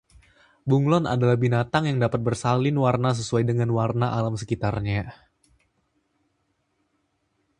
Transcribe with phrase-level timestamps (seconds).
[0.71, 5.13] bunglon adalah binatang yang dapat bersalin warna sesuai dengan warna alam sekitarnya